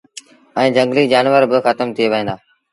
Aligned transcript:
ائيٚݩ 0.57 0.73
جھنگليٚ 0.75 1.09
جآنور 1.11 1.43
با 1.49 1.59
کتم 1.67 1.87
ٿئي 1.95 2.05
وهيݩ 2.11 2.27
دآ۔ 2.27 2.35